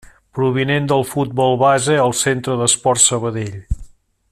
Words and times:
Provinent 0.37 0.87
del 0.91 1.05
futbol 1.09 1.59
base 1.65 1.99
al 2.05 2.15
Centre 2.23 2.57
d'Esports 2.63 3.07
Sabadell. 3.13 3.57